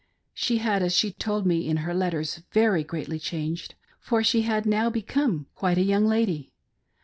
She 0.33 0.57
had, 0.57 0.81
as 0.81 0.95
she 0.95 1.11
told 1.11 1.45
me 1.45 1.67
in 1.69 1.77
her 1.85 1.93
letters, 1.93 2.41
very 2.51 2.83
greatly 2.83 3.19
changed, 3.19 3.75
for 3.99 4.23
she 4.23 4.41
had 4.41 4.65
now 4.65 4.89
become 4.89 5.45
quite 5.53 5.77
a 5.77 5.83
young 5.83 6.07
lady. 6.07 6.51